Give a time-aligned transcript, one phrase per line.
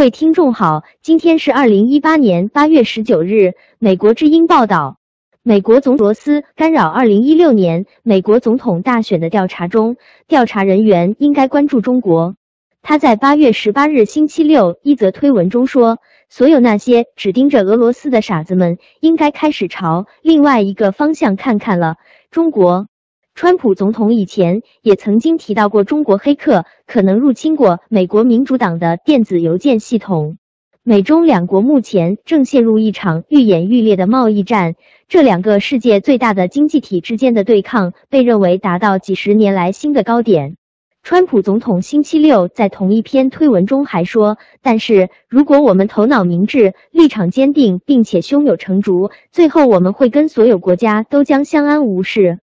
[0.00, 3.52] 各位听众好，今天是二零一八年八月十九日。
[3.78, 4.98] 美国之音报道，
[5.42, 12.34] 美国总罗斯干扰二零一六年美国总统大选的调查中，调查人员应该关注中国。
[12.80, 15.98] 他在八月十八日星期六一则推文中说
[16.30, 21.96] ：“所有那些只盯着俄罗斯的傻子们，应该开始朝另外一个方向看看了。”
[22.32, 22.86] 中国。
[23.34, 30.36] 川普总统以前也曾经提到过，中国黑客可能入侵过美国民主党的电子邮件系统。
[30.82, 34.74] 美中两国目前正陷入一场愈演愈烈的贸易战，
[35.08, 40.56] 这两个世界最大的经济体之间的对抗被认为达到几十年来新的高点。
[41.02, 52.38] 川普总统星期六在同一篇推文中还说：“但是如果我们头脑明智、立场坚定，并且胸有成竹，最后我们会跟所有国家都将相安无事。”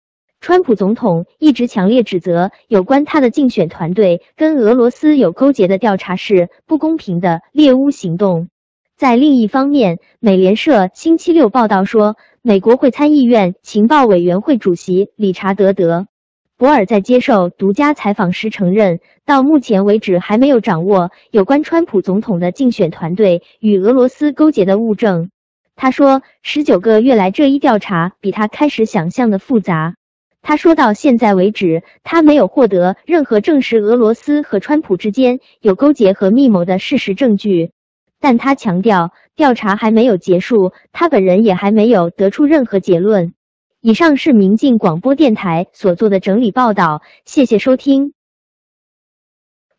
[0.43, 8.49] 川普总统一直强烈指责有关他的竞选团队跟俄罗斯有勾结的调查是不公平的猎巫行动。
[8.97, 16.09] 在另一方面，美联社星期六报道说，美国会参议院情报委员会主席理查德·德
[16.57, 25.31] 博尔在接受独家采访时承认，到目前为止还没有掌握有关川普总统的竞选团队与俄罗斯勾结的物证。
[25.77, 29.95] 他说，十九个月来，这一调查比他开始想象的复杂。
[30.43, 37.71] 他说到现在为止，他没有获得任何证实俄罗斯和川普之间有勾结和密谋的事实证据，
[38.21, 43.35] 但他强调调查还没有结束，他本人也还没有得出任何结论。
[43.81, 48.13] 以上是明镜广播电台所做的整理报道，谢谢收听。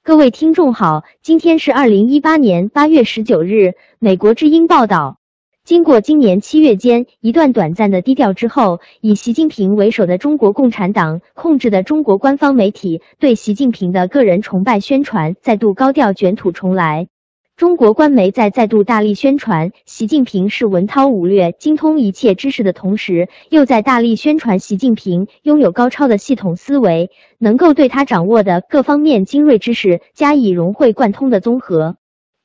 [0.02, 5.20] 各位听众好，今天是二零一八年八月十九日，美国之音报道。
[5.66, 17.08] 经过今年七月间一段短暂的低调之后，以习近平为首的中国共产党控制的中国官方媒体对习近平的个人崇拜宣传再度高调卷土重来。
[17.56, 31.96] 中国官媒在再度大力宣传习近平是文韬武略、精通一切知识的同时，又在大力宣传习近平拥有高超的系统思维，能够对他掌握的各方面精锐知识加以融会贯通的综合。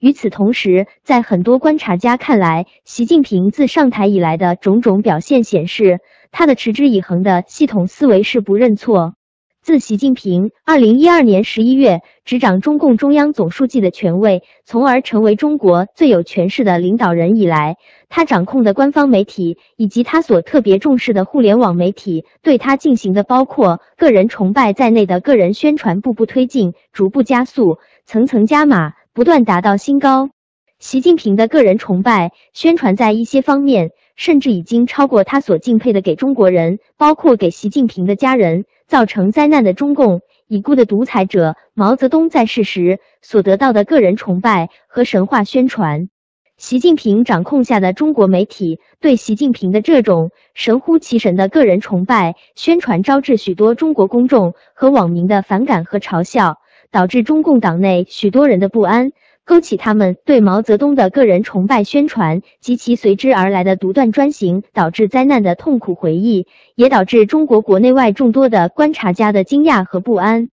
[0.01, 5.99] 与此同时，在很多观察家看来，习近平自上台以来的种种表现显示，
[6.31, 9.15] 他的持之以恒的系统思维是不认错。
[9.61, 17.75] 自习近平二零一二年十一月执掌中共中央总书记的权位，从而成为中国最有权势的领导人以来，
[18.09, 28.93] 他掌控的官方媒体以及他所特别重视的互联网媒体，对他进行的包括个人崇拜在内的个人宣传，步步推进，逐步加速，层层加码。
[29.19, 30.31] 不断达到新高，
[30.79, 46.09] 习近平的个人崇拜宣传在一些方面甚至已经超过他所敬佩的给中国人，包括给习近平的家人造成灾难的中共已故的独裁者毛泽东在世时所得到的个人崇拜和神话宣传。
[46.57, 56.61] 习近平掌控下的中国媒体对习近平的这种神乎其神的个人崇拜宣传，招致许多中国公众和网民的反感和嘲笑。
[56.91, 59.13] 导致中共党内许多人的不安，
[59.45, 70.49] 勾起他们对毛泽东的个人崇拜宣传及其随之而来的独断专行导致灾难的痛苦回忆，也导致中国国内外众多的观察家的惊讶和不安。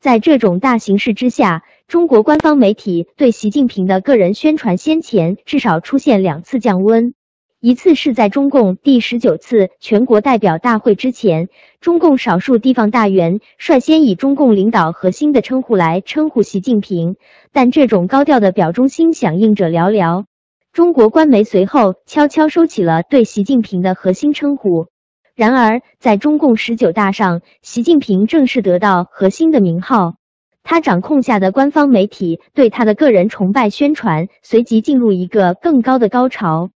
[0.00, 7.14] 在这种大形势之下，中国官方媒体对习近平的个人宣传先前至少出现两次降温。
[7.62, 11.50] 一次是在中共第十九次全国代表大会之前，
[11.82, 17.16] 中共少数地方大员率先以中共领导核心的称呼来称呼习近平，
[17.52, 20.24] 但这种高调的表忠心响应者寥寥。
[20.72, 24.86] 中国官媒随后悄悄收起了对习近平的核心称呼。
[25.34, 30.14] 然而，在中共十九大上，习近平正式得到核心的名号，
[30.62, 36.70] 他掌控下的官方媒体对他的个人崇拜宣传随即进入一个更高的高潮。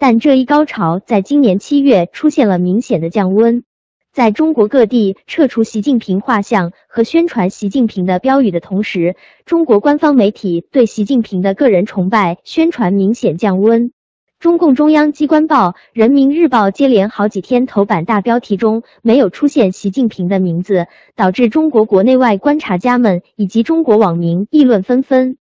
[0.00, 3.64] 但这一高潮在今年七月出现了明显的降温，
[4.12, 13.90] 在中国各地撤除习近平画像和宣传习近平的标语的同时，中国官方媒体对习近平的个人崇拜宣传明显降温。
[14.38, 20.86] 中共中央机关报《人民日报》接连好几天头版大标题中没有出现习近平的名字，
[21.16, 25.38] 导致中国国内外观察家们以及中国网民议论纷纷。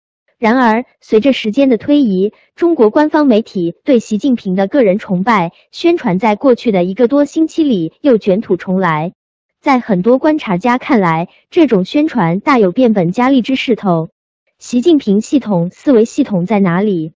[0.42, 9.12] 然而，随着时间的推移，中国官方媒体对习近平的个人崇拜宣传，在过去的一个多星期里又卷土重来。
[9.60, 14.08] 在很多观察家看来，这种宣传大有变本加厉之势头。
[14.58, 17.12] 习近平系统思维系统在哪里？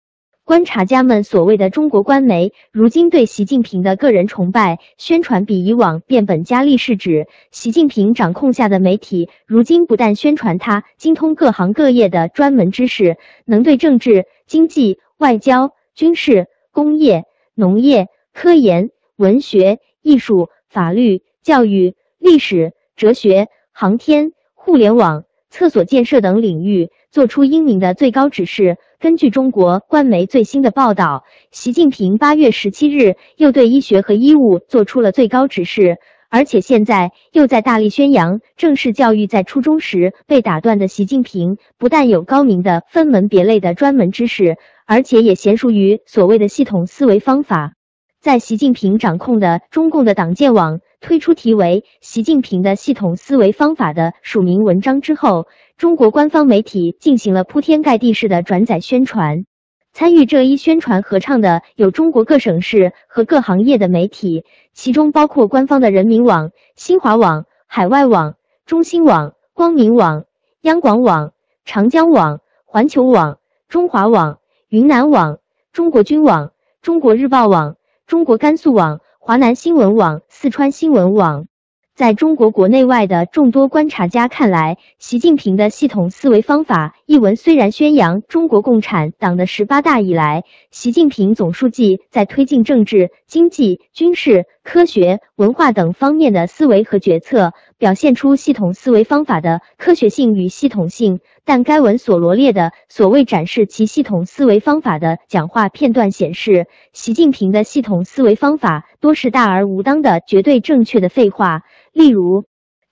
[0.45, 17.23] 观察家们所谓的中国官媒，如今对习近平的个人崇拜宣传比以往变本加厉，是指习近平掌控下的媒体，如今不但宣传他精通各行各业的专门知识，能对政治、经济、外交、军事、工业、
[17.55, 28.77] 农业、科研、文学、艺术、法律、教育、历史、哲学、航天、互联网、厕所建设等领域做出英明的最高指示。
[29.05, 35.97] 根据中国官媒最新的报道，习近平八月十七日又对医学和医务做出了最高指示，
[36.31, 44.57] 而且现在又在大力宣扬正式教育在初中时被打断的习近平，不但有高明的分门别类的专门知识，
[44.87, 47.73] 而且也娴熟于所谓的系统思维方法。
[48.19, 55.45] 在习近平掌控的中共的党建网推出题为《习近平的系统思维方法》的署名文章之后，
[55.77, 59.45] 中国官方媒体进行了铺天盖地式的转载宣传。
[59.91, 68.35] 参与这一宣传合唱的有中国各省市和各行业的媒体，其中包括官方的人民网、新华网、海外网、
[68.65, 70.25] 中新网、光明网、
[70.61, 71.33] 央广网、
[71.65, 74.39] 长江网、环球网、中华网、
[74.69, 75.39] 云南网、
[75.73, 76.51] 中国军网、
[76.81, 77.75] 中国日报网。
[78.07, 81.47] 中国甘肃网、华南新闻网、四川新闻网。
[81.95, 101.21] 在中国国内外的众多观察家看来，习近平的系统思维方法一文虽然宣扬中国共产党的十八大以来，习近平总书记在推进政治、经济、军事、科学、文化等方面的思维和决策，表现出系统思维方法的科学性与系统性。
[101.47, 111.61] 但该文所罗列的所谓展示其系统思维方法的讲话片段显示，习近平的系统思维方法多是大而无当的绝对正确的废话。
[111.95, 112.43] 例如，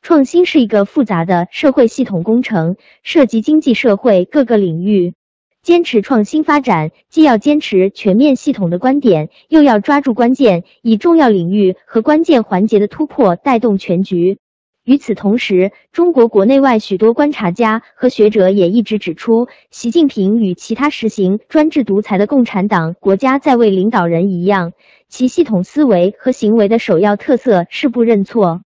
[0.02, 5.14] 创新是一个复杂的社会系统工程，涉及经济社会各个领域。
[5.62, 14.38] 坚持创新发展，既要坚持全面系统的观点，又要抓住关键，以重要领域和关键环节的突破带动全局。
[14.86, 24.72] 与此同时，中国国内外许多观察家和学者也一直指出，习近平与其他实行专制独裁的共产党国家在位领导人一样，
[25.10, 28.62] 其系统思维和行为的首要特色是不认错。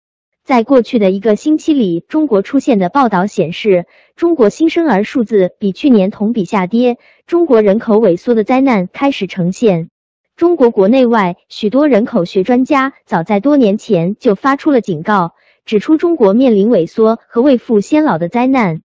[0.48, 3.86] 在过去的一个星期里，中国出现的报道显示，
[4.16, 9.90] 中国新生儿数字比去年同比下跌，中国人口萎缩的灾难开始呈现。
[10.38, 15.34] 中国国内外许多人口学专家早在多年前就发出了警告，
[15.66, 18.80] 指出中国面临萎缩和未富先老的灾难。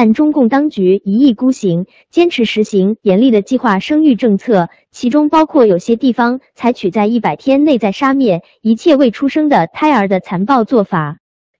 [0.00, 11.18] 但中共当局一意孤行，坚持实行严厉的计划生育政策，其中包括有些地方采取在一百天内在杀灭一切未出生的胎儿的残暴做法。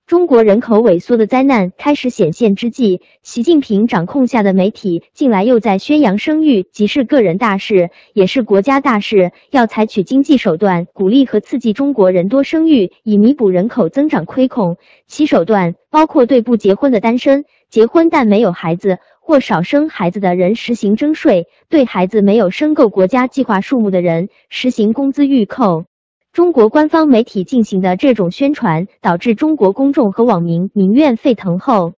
[0.09, 14.77] 中国人口萎缩的灾难开始显现之际，习近平掌控下的媒体近来又在宣扬生育即是个人大事，也是国家大事，要采取经济手段鼓励和刺激中国人多生育，以弥补人口增长亏空。
[15.05, 25.85] 其手段包括对不结婚的单身、结婚但没有孩子或少生孩子的人实行征税，对孩子没有生够国家计划数目的人实行工资预扣。
[26.31, 31.93] 中国官方媒体进行的这种宣传，导致中国公众和网民民怨沸腾后，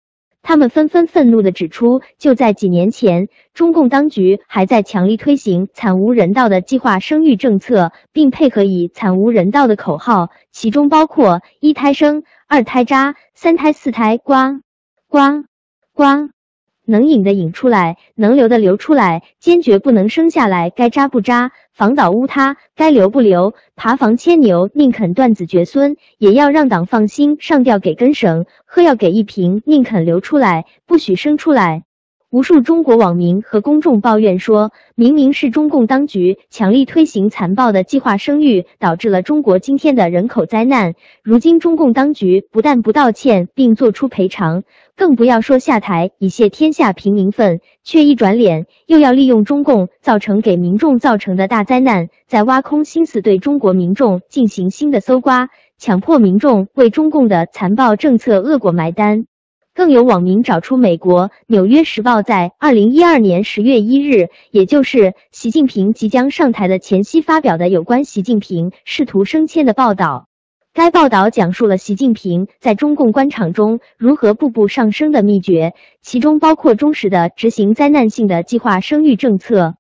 [0.44, 14.62] 他们纷纷愤怒地指出，就在几年前，中共当局还在强力推行惨无人道的计划生育政策，并配合以惨无人道的口号，其中包括一胎生、二胎扎、三胎四胎刮
[15.08, 15.44] 刮
[15.94, 16.30] 刮。
[16.90, 20.72] 能引的引出来，能留的留出来，坚决不能生下来。
[20.72, 31.84] 该扎不扎，房倒屋塌，该留不留，爬房牵牛，宁肯断子绝孙，也要让党放心上吊给根绳，喝药给一瓶，宁肯流出来，不许生出来。
[32.32, 40.94] 无数中国网民和公众抱怨说，明明是中共当局强力推行残暴的计划生育，导致了中国今天的人口灾难。
[41.24, 44.62] 如今中共当局不但不道歉，并做出赔偿，
[44.96, 59.26] 更不要说下台以泄天下平民愤，却一转脸又要利用中共造成给民众造成的大灾难，在挖空心思对中国民众进行新的搜刮，强迫民众为中共的残暴政策恶果买单。
[59.74, 70.28] 更有网民找出美国《纽约时报》在二零一二年十月一日，也就是习近平即将上台的前夕发表的有关习近平试图升迁的报道。
[70.74, 79.76] 该报道讲述了习近平在中共官场中如何步步上升的秘诀，其中包括忠实的执行灾难性的计划生育政策。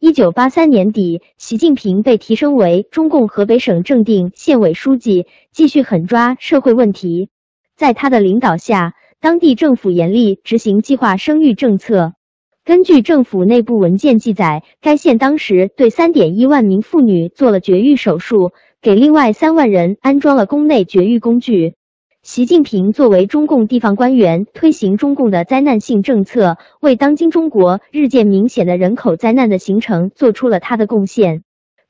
[0.00, 7.30] 一九八三年底，习近平被提升为中共河北省正定县委书记，继续狠抓社会问题。
[7.74, 12.12] 在他的领导下，当地政府严厉执行计划生育政策，
[12.62, 18.52] 根据政府内部文件记载，该县当时对三点一万名妇女做了绝育手术，
[18.82, 21.74] 给另外三万人安装了宫内绝育工具。
[22.22, 31.44] 习近平作为中共地方官员，推行中共的灾难性政策，为当今中国日渐明显的人口灾难的形成做出了他的贡献。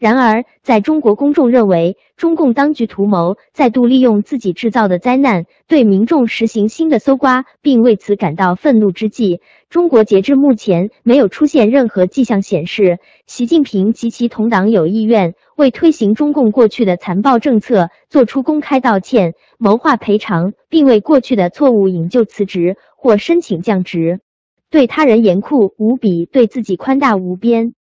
[0.05, 24.21] 然而，在中国公众认为中共当局图谋再度利用自己制造的灾难对民众实行新的搜刮，并为此感到愤怒之际，中国截至目前没有出现任何迹象显示习近平及其同党有意愿为推行中共过去的残暴政策做出公开道歉、谋划赔偿，并为过去的错误引咎辞职或申请降职。
[24.69, 27.73] 对他人严酷无比，对自己宽大无边。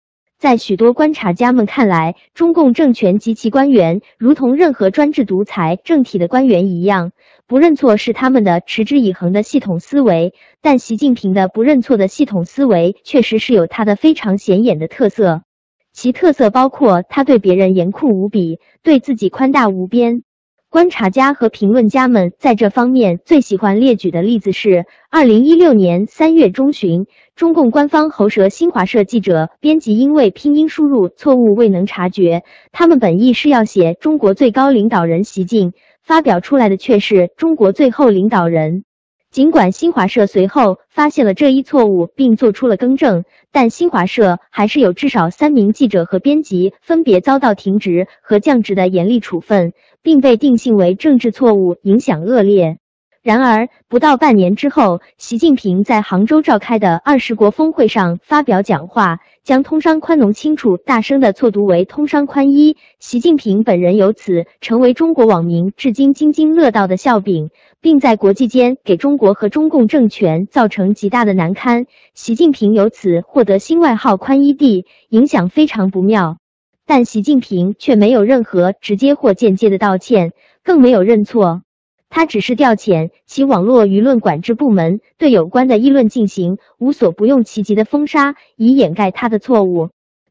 [0.43, 7.13] 在许多观察家们看来，中共政权及其官员如同任何专制独裁政体的官员一样，
[7.47, 10.35] 不认错是他们的持之以恒的系统思维。
[10.61, 15.43] 但习近平的不认错的系统思维确实是有他的非常显眼的特色，
[15.93, 20.25] 其特色包括他对别人严酷无比，对自己宽大无边。
[20.73, 27.05] 观察家和评论家们在这方面最喜欢列举的例子是：二零一六年三月中旬，
[27.37, 38.85] 中共官方喉舌新华社记者编辑因为拼音输入错误未能察觉，他们本意是要写中国最高领导人习近，发表出来的却是中国最后领导人。
[39.33, 49.73] 尽管新华社随后发现了这一错误并做出了更正，但新华社还是有至少三名记者和编辑分别遭到停职和降职的严厉处分，
[50.03, 52.82] 并被定性为政治错误，影响恶劣。
[53.23, 62.77] 然而，不到半年之后，习近平在杭州召开的二十国峰会上发表讲话，将“通商宽农清楚”大声的错读为“通商宽衣”。
[62.99, 67.51] 习近平本人由此成为中国网民至今津津乐道的笑柄，
[67.81, 71.87] 并在国际间给中国和中共政权造成极大的难堪。
[72.15, 76.39] 习近平由此获得新外号“宽衣帝”，影响非常不妙。
[76.85, 80.33] 但习近平却没有任何直接或间接的道歉，
[80.65, 81.63] 更没有认错。
[82.15, 89.89] 他只是调遣其网络舆论管制部门对有关的议论进行无所不用其极的封杀，以掩盖他的错误。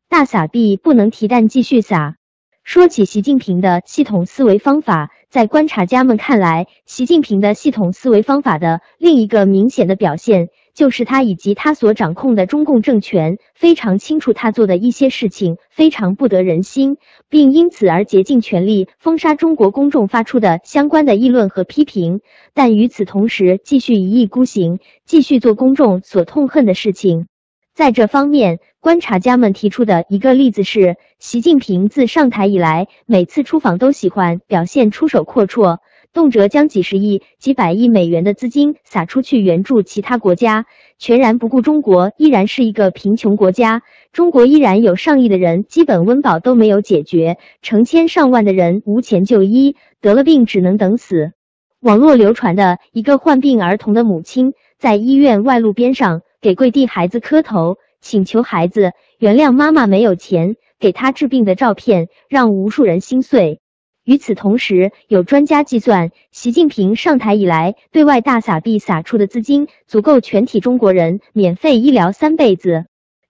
[0.07, 2.17] 大撒币不能提但继续撒。
[2.63, 10.49] 说起习近平的系统思维方法，在观察家们看来，习近平的系统思维方法的另一个明显的表现。
[10.73, 16.97] 就是他以及他所掌控的中共政权非常清楚，他做的一些事情非常不得人心，
[17.29, 22.21] 并因此而竭尽全力封杀中国公众发出的相关的议论和批评。
[22.53, 27.27] 但与此同时，继续一意孤行，继续做公众所痛恨的事情。
[27.73, 35.77] 在这方面，观察家们提出的一个例子是，习近平自上台以来，每次出访都喜欢表现出手阔绰。
[36.13, 40.65] 动辄将几十亿、几百亿美元的资金撒出去援助其他国家，
[40.97, 51.31] 全然不顾中国依然是一个贫穷国家，中国依然有上亿的人基本温饱都没有解决，成千上万的人无钱就医，得了病只能等死。
[51.79, 63.61] 网络流传的一个患病儿童的母亲在医院外路边上给跪地孩子磕头，请求孩子原谅妈妈没有钱给他治病的照片，让无数人心碎。
[64.03, 72.85] 与此同时，有专家计算，习近平上台以来对外大撒币撒出的资金，足够全体中国人免费医疗三辈子。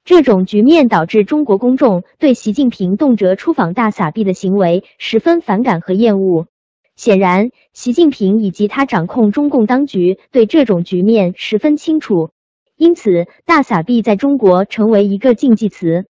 [0.05, 6.47] 这种局面导致中国公众对习近平动辄出访大撒币的行为十分反感和厌恶。
[6.95, 12.29] 显然，习近平以及他掌控中共当局对这种局面十分清楚，
[12.77, 16.05] 因此大撒币在中国成为一个禁忌词。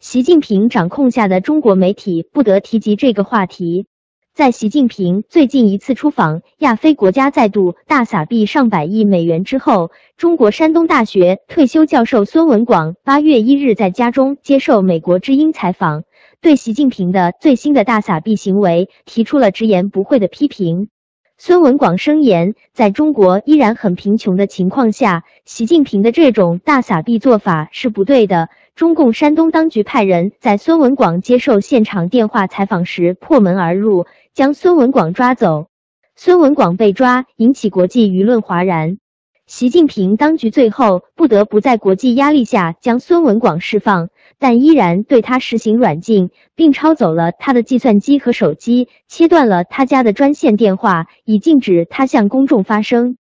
[0.00, 3.86] 习近平掌控下的中国媒体不得提及这个话题。
[4.36, 16.04] 在习近平最近一次出访亚非国家再度大撒币上百亿美元之后，中国山东大学退休教授孙文广八月一日在家中接受美国之音采访，
[16.42, 20.90] 对习近平的最新的大撒币行为提出了直言不讳的批评。
[21.38, 28.50] 孙文广声言，在中国依然很贫穷的情况下，习近平的这种大撒币做法是不对的。
[28.76, 34.04] 中共山东当局派人在孙文广接受现场电话采访时破门而入。
[34.34, 35.68] 将孙文广抓走，
[36.14, 38.98] 孙文广被抓，引起国际舆论哗然。
[39.46, 53.16] 习近平当局最后不得不在国际压力下将孙文广释放，但依然对他实行软禁，并抄走了他的计算机和手机，切断了他家的专线电话，以禁止他向公众发声。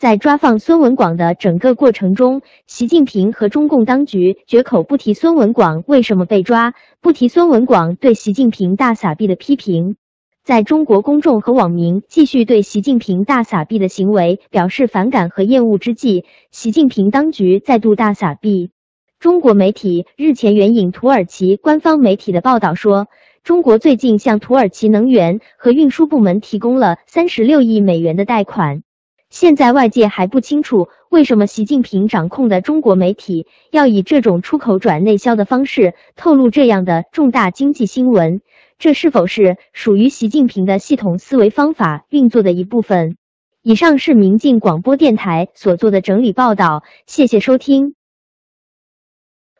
[0.00, 9.96] 在抓放孙文广的整个过程中，习近平和中共当局绝口不提孙文广为什么被抓，不提孙文广对习近平大撒币的批评。
[10.42, 18.70] 在中国公众和网民继续对习近平大撒币的行为表示反感和厌恶之际，习近平当局再度大撒币。
[19.18, 23.08] 中国媒体日前援引土耳其官方媒体的报道说，
[23.44, 28.82] 中国最近向土耳其能源和运输部门提供了三十六亿美元的贷款。
[29.30, 38.42] 现在外界还不清楚，为什么习近平掌控的中国媒体要以这种出口转内销的方式透露这样的重大经济新闻？
[38.76, 43.16] 这是否是属于习近平的系统思维方法运作的一部分？
[43.62, 47.94] 以上是明镜广播电台所做的整理报道，谢谢收听。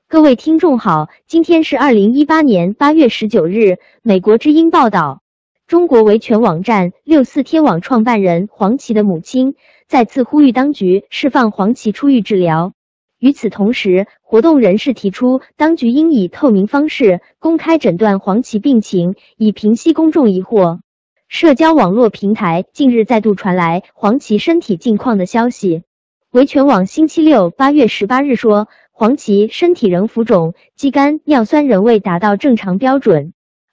[0.09, 3.77] 各位听众好，今天是二零一八年八月十九日。
[4.03, 5.23] 美国之音报道，
[5.71, 9.55] 中国维权网站六四天网创办人黄琦的母亲
[9.87, 12.73] 再次呼吁当局释放黄琦出狱治疗。
[13.21, 20.81] 与此同时，活动人士提出，当局应以透明方式公开诊断黄琦病情，以平息公众疑惑。
[21.29, 25.85] 社交网络平台近日再度传来黄琦身体近况的消息。
[26.33, 28.67] 维权网星期六八月十八日说。
[28.91, 33.33] 黄琦身体仍浮肿，肌酐尿酸仍未达到正常标准。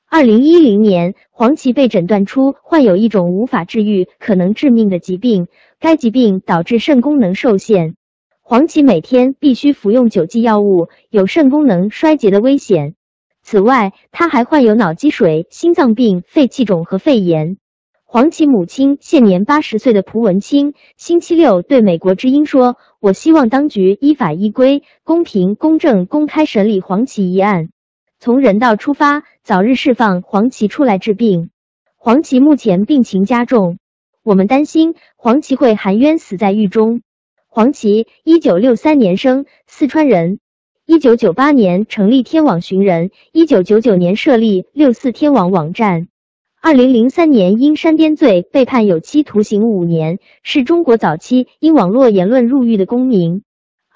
[0.09, 5.47] 二零一零年，黄芪被诊断出患有一种无法治愈、可能致命的疾病，
[5.81, 7.95] 该疾病导致肾功能受限。
[8.41, 12.95] 黄芪每天必须服用九剂药物，有肾功能衰竭的危险。
[13.43, 17.57] 此外，他还患有脑积水、心脏病、肺气肿和肺炎。
[18.05, 27.67] 黄芪母亲现年八十岁的蒲文清星期六对美国之音说：“我希望当局依法依规、公平公正公开审理黄芪一案，
[28.19, 31.51] 从人道出发，早日释放黄琦出来治病。
[31.95, 33.77] 黄琦目前病情加重，
[34.23, 37.01] 我们担心黄琦会含冤死在狱中。”
[37.47, 40.39] 黄琦，一九六三年生，四川人，
[40.87, 46.07] 一九九八年成立天网寻人，一九九九年设立六四天网网站。
[46.59, 53.43] 二零零三年因煽颠罪被判有期徒刑五年，是中国早期因网络言论入狱的公民。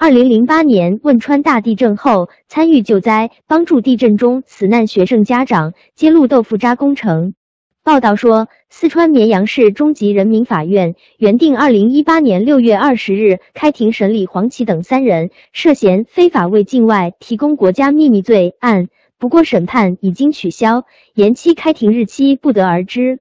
[0.02, 7.36] 二零零八年汶川大地震后参与救灾，帮助地震中死难学生家长，揭露豆腐渣工程。
[7.84, 18.88] 报道说，四川绵阳市中级人民法院原定二零一八年六月二十日开庭审理黄琦等三人涉嫌非法为境外提供国家秘密罪案。
[19.20, 20.84] 不过，审判已经取消，
[21.14, 23.20] 延期开庭日期不得而知。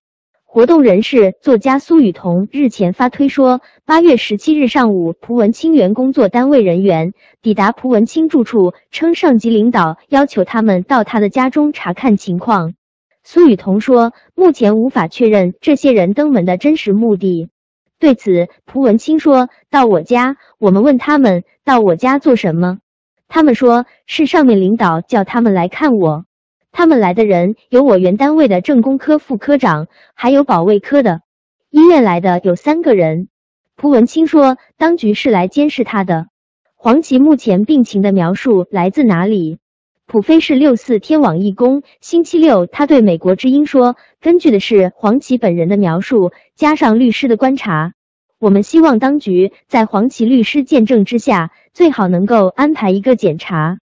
[0.53, 12.75] 活动人士、作家苏雨桐日前发推说，八月十七日上午，蒲文清原工作单位人员抵达蒲文清住处，称上级领导要求他们到他的家中查看情况。
[13.23, 17.49] 苏雨桐说，目前无法确认这些人登门的真实目的。
[18.01, 22.79] 对此，蒲文清说到我家，我们问他们到我家做什么。
[23.29, 26.25] 他们说是上面领导叫他们来看我，
[26.73, 31.23] 他们来的人有我原单位的政工科副科长，还有保卫科的。
[31.71, 33.29] 医院来的有三个人。
[33.77, 36.27] 蒲文清说，当局是来监视他的。
[36.75, 39.59] 黄琦目前病情的描述来自哪里？
[40.07, 41.83] 普飞是六四天网义工。
[42.01, 47.93] 星期六，他对美国之音说，根据的是黄琦本人的描述，加上律师的观察。
[48.39, 53.79] 我们希望当局在黄琦律师见证之下，最好能够安排一个检查，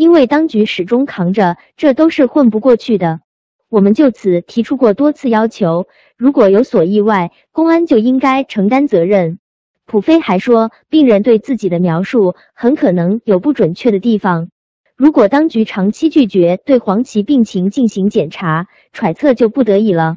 [0.00, 3.20] 因为当局始终扛着，这都是混不过去的。
[3.68, 9.38] 我们就此提出过多次要求，如果有所意外，公安就应该承担责任。
[9.84, 14.48] 普飞还说，病人对自己的描述很可能有不准确的地方，
[14.96, 20.16] 如果当局长期拒绝对黄芪病情进行检查，揣测就不得已了。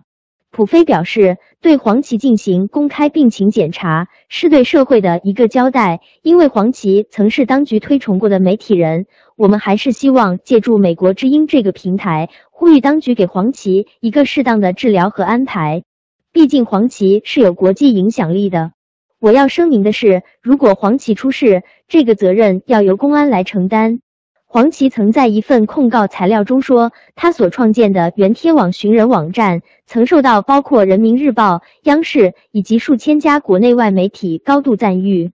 [0.50, 9.08] 普飞表示，对黄芪进行公开病情检查是对社会的一个交代，因为黄芪曾是当局推崇过的媒体人。
[9.36, 15.84] 我们还是希望借助美国之音这个平台，呼吁当局给黄琦一个适当的治疗和安排。
[16.32, 18.72] 毕竟黄琦是有国际影响力的。
[19.20, 24.00] 我要声明的是，如果黄琦出事，这个责任要由公安来承担。
[24.46, 35.32] 黄琦曾在一份控告材料中说，他所创建的原天网寻人网站曾受到包括人民日报、央视以及数千家国内外媒体高度赞誉。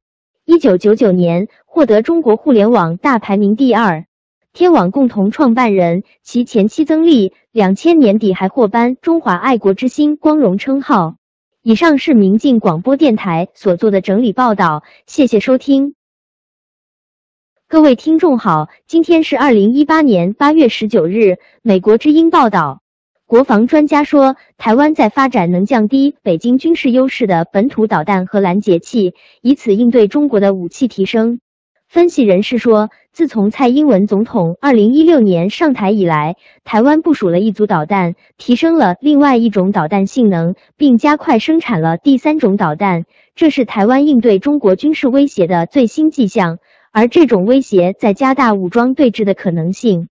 [0.49, 4.07] 一九九九年获得中国互联网大排名第二，
[4.51, 11.17] 天网共同创办人，其前妻曾丽，两千年底还获颁中华爱国之星光荣称号。
[11.61, 15.93] 以上是明镜广播电台所做的整理报道，谢谢收听。
[17.67, 21.37] 各位听众好，今天是二零一八年八月十九日。
[21.61, 22.81] 美国之音报道，
[23.29, 29.13] 国防专家说，台湾在发展能降低北京军事优势的本土导弹和拦截器，
[29.43, 31.39] 以此应对中国的武器提升。
[31.87, 43.03] 分析人士说，自从蔡英文总统二零一六年上台以来，台湾部署了一组导弹，提升了另外一种导弹性能，并加快生产了第三种导弹，
[43.35, 46.57] 这是台湾应对中国军事威胁的最新迹象。
[46.91, 50.07] 而这种威胁在加大武装对峙的可能性。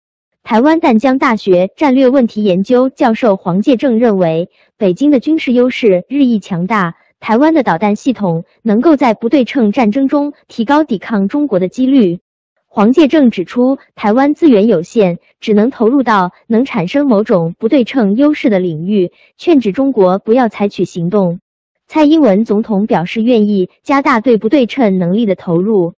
[0.49, 12.21] 台湾淡江大学战略问题研究教授黄介正认为，北京的军事优势日益强大，台湾的导弹系统能够在不对称战争中提高抵抗中国的几率。
[12.67, 21.41] 黄介正指出，台湾资源有限，只能投入到能产生某种不对称优势的领域，劝止中国不要采取行动。
[21.89, 25.93] 蔡英文总统表示愿意加大对不对称能力的投入。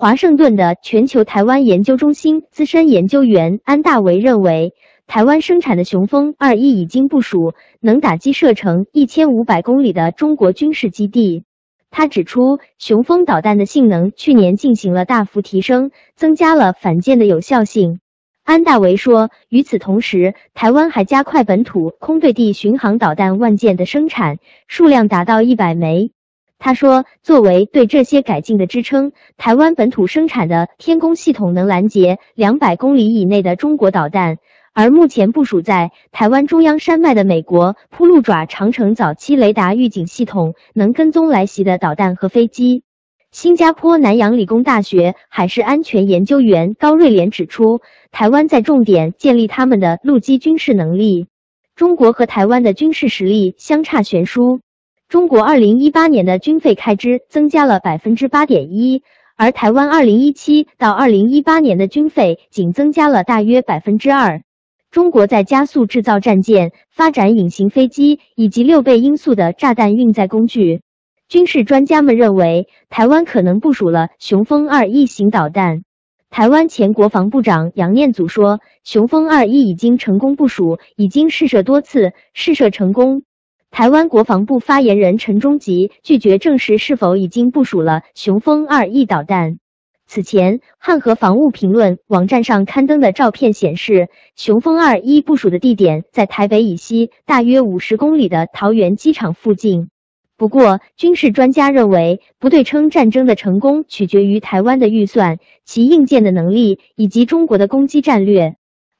[0.00, 4.72] 华盛顿的全球台湾研究中心资深研究员安大为认为，
[5.08, 11.42] 台湾生产的雄风二一已经部署能打击射程一千五百公里的中国军事基地。
[11.90, 17.98] 他指出，雄风导弹的性能去年进行了大幅提升，增加了反舰的有效性。
[18.44, 26.12] 安大为说，与此同时，台湾还加快本土空对地巡航导弹万件的生产，数量达到一百枚。
[26.58, 34.38] 他说：“作为对这些改进的支撑，台湾本土生产的天宫系统能拦截两百公里以内的中国导弹，
[34.74, 42.82] 而目前部署在台湾中央山脉的美国铺路爪长城早期雷达预警系统能跟踪来袭的导弹和飞机。”
[43.30, 51.28] 新加坡南洋理工大学海事安全研究员高瑞莲指出，台湾在重点建立他们的陆基军事能力，
[51.76, 54.60] 中国和台湾的军事实力相差悬殊。
[55.08, 59.02] 中国二零一八年的军费开支增加了百分之八点一，
[59.38, 64.42] 而台湾二零一七到二零一八年的军费仅增加了大约百分之二。
[64.90, 70.82] 中国在加速制造战舰、发展隐形飞机以及六倍音速的炸弹运载工具。
[71.26, 75.84] 军事专家们认为，台湾可能部署了雄风二一型导弹。
[76.28, 83.22] 台湾前国防部长杨念祖说，雄风二一已经成功部署，已经试射多次，试射成功。
[83.70, 89.58] 台湾国防部发言人陈忠吉拒绝证实是否已经部署了雄风二 E 导弹。
[90.06, 99.90] 此前，汉和防务评论网站上刊登的照片显示，雄风二一部署的地点在台北以西大约五十公里的桃园机场附近。
[100.38, 108.56] 不过，军事专家认为，不对称战争的成功取决于台湾的预算、其硬件的能力以及中国的攻击战略。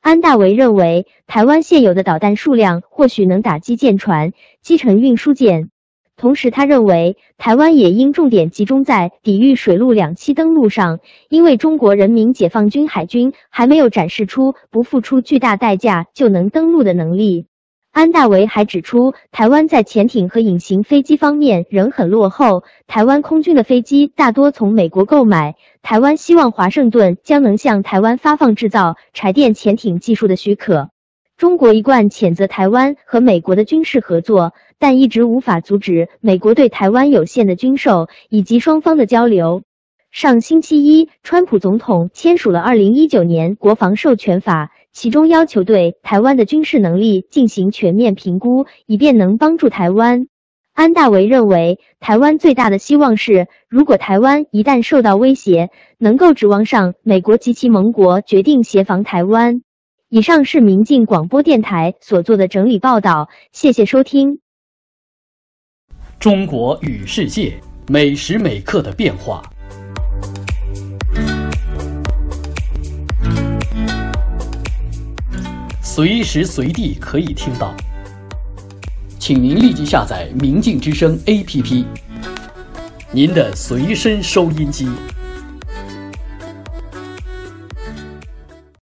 [0.09, 5.69] 安大为认为，台湾现有的导弹数量或许能打击舰船、击沉运输舰。
[6.17, 17.45] 同时，他认为台湾也应重点集中在抵御水陆两栖登陆上，因为中国人民解放军海军还没有展示出不付出巨大代价就能登陆的能力。
[17.91, 22.63] 安大为还指出，台湾在潜艇和隐形飞机方面仍很落后。
[22.87, 25.57] 台湾空军的飞机大多从美国购买。
[25.83, 30.91] 台湾希望华盛顿将能向台湾发放制造柴电潜艇技术的许可。
[31.37, 39.63] 中国一贯谴责台湾和美国的军事合作，但一直无法阻止美国对台湾有限的军售以及双方的交流。
[40.11, 44.71] 上星期一，川普总统签署了二零一九年国防授权法。
[44.99, 50.27] 其中要求对台湾的军事能力进行全面评估，以便能帮助台湾。
[50.75, 59.63] 安大为认为，台湾最大的希望是，如果台湾一旦受到威胁，能够指望上美国及其盟国决定协防台湾。
[60.09, 64.41] 以上是民进广播电台所做的整理报道，谢谢收听。
[66.19, 67.55] 中国与世界
[67.87, 69.49] 每时每刻的变化。
[75.99, 77.75] 随时随地可以听到，
[79.19, 81.85] 请您立即下载“明镜之声 ”APP，
[83.11, 84.89] 您的随身收音机。